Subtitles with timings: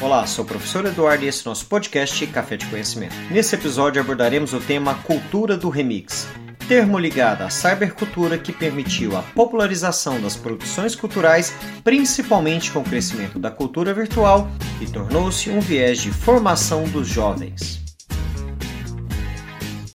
[0.00, 3.14] Olá, sou o professor Eduardo e esse é nosso podcast Café de Conhecimento.
[3.30, 6.26] Nesse episódio abordaremos o tema Cultura do Remix,
[6.66, 11.54] termo ligado à cybercultura que permitiu a popularização das produções culturais,
[11.84, 17.80] principalmente com o crescimento da cultura virtual, e tornou-se um viés de formação dos jovens.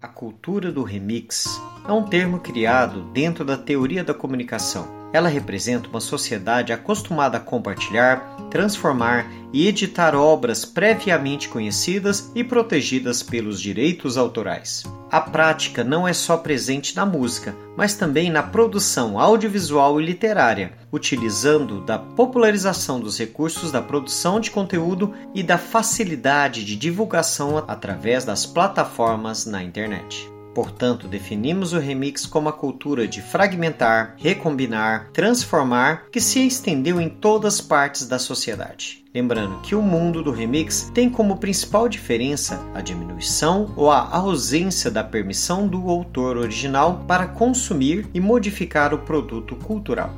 [0.00, 1.46] A cultura do remix
[1.86, 7.40] é um termo criado dentro da teoria da comunicação ela representa uma sociedade acostumada a
[7.40, 14.82] compartilhar, transformar e editar obras previamente conhecidas e protegidas pelos direitos autorais.
[15.10, 20.72] A prática não é só presente na música, mas também na produção audiovisual e literária,
[20.90, 28.24] utilizando da popularização dos recursos da produção de conteúdo e da facilidade de divulgação através
[28.24, 30.31] das plataformas na internet.
[30.54, 37.08] Portanto, definimos o remix como a cultura de fragmentar, recombinar, transformar que se estendeu em
[37.08, 39.02] todas as partes da sociedade.
[39.14, 44.90] Lembrando que o mundo do remix tem como principal diferença a diminuição ou a ausência
[44.90, 50.10] da permissão do autor original para consumir e modificar o produto cultural.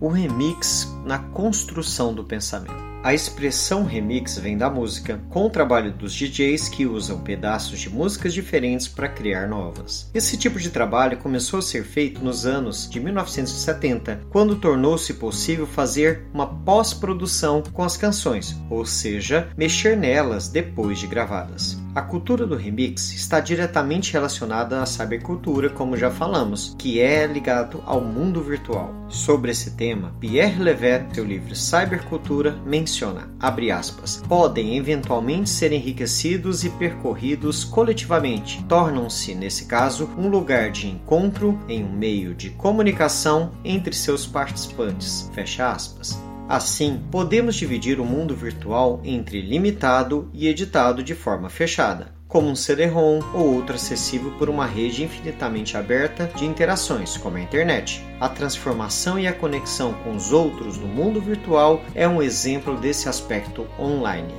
[0.00, 2.85] O remix na construção do pensamento.
[3.06, 7.88] A expressão remix vem da música, com o trabalho dos DJs que usam pedaços de
[7.88, 10.10] músicas diferentes para criar novas.
[10.12, 15.68] Esse tipo de trabalho começou a ser feito nos anos de 1970, quando tornou-se possível
[15.68, 21.85] fazer uma pós-produção com as canções, ou seja, mexer nelas depois de gravadas.
[21.96, 27.82] A cultura do remix está diretamente relacionada à cybercultura, como já falamos, que é ligado
[27.86, 28.94] ao mundo virtual.
[29.08, 36.64] Sobre esse tema, Pierre Levet, seu livro Cybercultura, menciona abre aspas, podem eventualmente ser enriquecidos
[36.64, 43.52] e percorridos coletivamente, tornam-se, nesse caso, um lugar de encontro em um meio de comunicação
[43.64, 46.18] entre seus participantes, fecha aspas.
[46.48, 52.56] Assim, podemos dividir o mundo virtual entre limitado e editado de forma fechada como um
[52.56, 58.04] CD-ROM ou outro acessível por uma rede infinitamente aberta de interações, como a internet.
[58.20, 63.08] A transformação e a conexão com os outros no mundo virtual é um exemplo desse
[63.08, 64.34] aspecto online.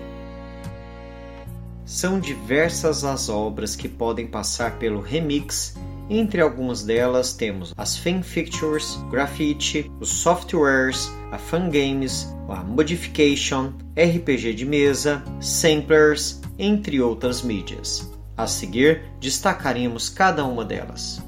[1.86, 5.76] São diversas as obras que podem passar pelo remix
[6.10, 14.66] entre algumas delas temos as fanfictures, graffiti, os softwares, a fangames, a modification, RPG de
[14.66, 18.10] mesa, samplers, entre outras mídias.
[18.38, 21.22] A seguir, destacaremos cada uma delas.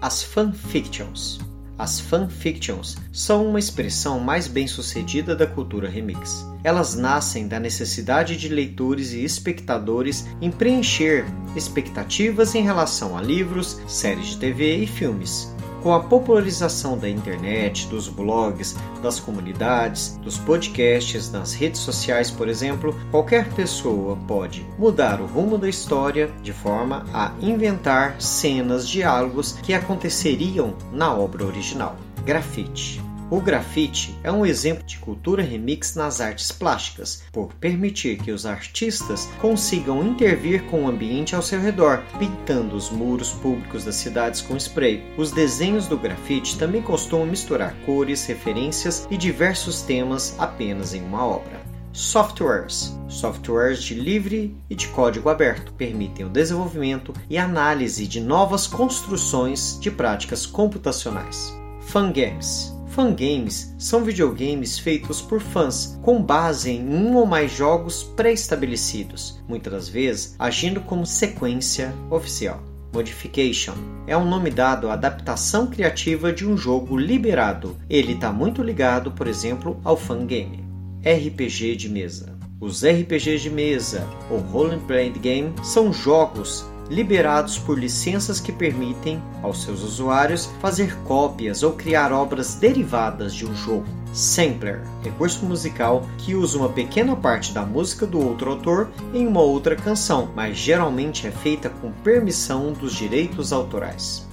[0.00, 1.38] As fanfictions.
[1.78, 6.46] As fanfictions são uma expressão mais bem-sucedida da cultura remix.
[6.62, 11.24] Elas nascem da necessidade de leitores e espectadores em preencher
[11.56, 15.53] expectativas em relação a livros, séries de TV e filmes,
[15.84, 22.48] com a popularização da internet, dos blogs, das comunidades, dos podcasts, nas redes sociais, por
[22.48, 29.52] exemplo, qualquer pessoa pode mudar o rumo da história de forma a inventar cenas, diálogos
[29.62, 31.96] que aconteceriam na obra original.
[32.24, 33.03] Grafite.
[33.30, 38.44] O grafite é um exemplo de cultura remix nas artes plásticas, por permitir que os
[38.44, 44.42] artistas consigam intervir com o ambiente ao seu redor, pintando os muros públicos das cidades
[44.42, 45.02] com spray.
[45.16, 51.24] Os desenhos do grafite também costumam misturar cores, referências e diversos temas apenas em uma
[51.24, 51.62] obra.
[51.94, 52.94] Softwares.
[53.08, 59.78] Softwares de livre e de código aberto permitem o desenvolvimento e análise de novas construções
[59.80, 61.56] de práticas computacionais.
[61.80, 69.42] Fangames Fangames são videogames feitos por fãs, com base em um ou mais jogos pré-estabelecidos,
[69.48, 72.62] muitas vezes agindo como sequência oficial.
[72.92, 73.74] Modification
[74.06, 77.76] é um nome dado à adaptação criativa de um jogo liberado.
[77.90, 80.64] Ele está muito ligado, por exemplo, ao fangame.
[81.00, 82.38] RPG de mesa.
[82.60, 89.22] Os RPGs de mesa, ou Role Playing Game, são jogos liberados por licenças que permitem
[89.42, 93.86] aos seus usuários fazer cópias ou criar obras derivadas de um jogo.
[94.12, 99.40] Sampler, recurso musical que usa uma pequena parte da música do outro autor em uma
[99.40, 104.26] outra canção, mas geralmente é feita com permissão dos direitos autorais.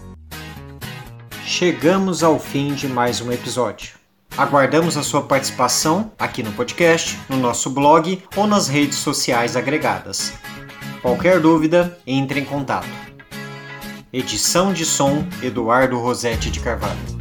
[1.43, 4.01] Chegamos ao fim de mais um episódio.
[4.37, 10.33] Aguardamos a sua participação aqui no podcast, no nosso blog ou nas redes sociais agregadas.
[11.01, 12.87] Qualquer dúvida, entre em contato.
[14.13, 17.20] Edição de som Eduardo Rosetti de Carvalho.